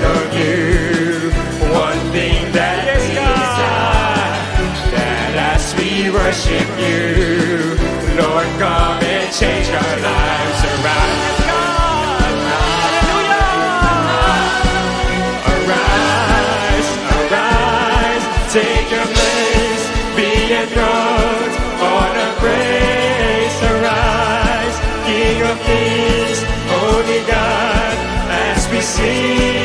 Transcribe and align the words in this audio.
of 0.00 0.34
you 0.34 1.30
one 1.72 1.98
thing 2.12 2.52
that 2.52 2.84
is 2.96 3.06
God, 3.16 4.32
that 4.92 5.32
as 5.56 5.74
we 5.76 6.10
worship 6.10 6.68
you, 6.76 7.76
Lord, 8.20 8.48
come 8.60 9.00
and 9.02 9.28
change 9.32 9.68
our 9.68 9.96
lives 10.00 10.60
around. 10.72 11.32
Arise, 15.52 16.88
arise, 17.16 18.24
take 18.52 18.88
your 18.92 19.08
place, 19.16 19.84
be 20.16 20.30
enthroned 20.60 21.54
on 21.80 22.12
a 22.16 22.30
praise. 22.40 23.56
Arise, 23.72 24.76
King 25.08 25.40
of 25.48 25.56
Kings, 25.68 26.40
Holy 26.68 27.20
God, 27.24 27.96
as 28.28 28.68
we 28.70 28.80
sing. 28.80 29.61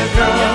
river 0.00 0.49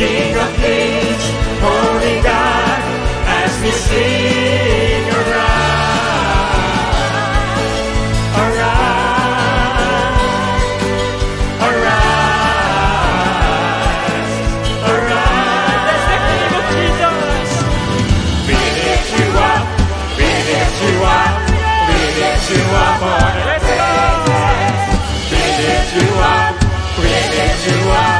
King 0.00 0.34
of 0.34 0.56
Kings, 0.56 1.24
Holy 1.60 2.22
God, 2.22 2.80
as 3.26 3.62
we 3.62 3.70
sing. 3.70 4.39
created 25.70 26.02
you 26.02 26.14
are, 26.14 26.52
created 26.96 27.66
you 27.66 27.90
are. 27.90 28.19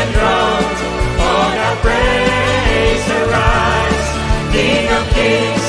and 0.00 0.16
on 0.16 1.58
our 1.66 1.76
praise 1.82 3.06
arise, 3.20 4.08
King 4.54 4.88
of 4.96 5.04
kings. 5.14 5.67